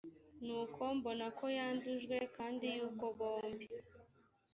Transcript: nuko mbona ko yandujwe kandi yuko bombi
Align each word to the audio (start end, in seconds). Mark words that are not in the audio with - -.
nuko 0.45 0.81
mbona 0.97 1.25
ko 1.37 1.45
yandujwe 1.57 2.15
kandi 2.37 2.65
yuko 2.77 3.05
bombi 3.17 3.67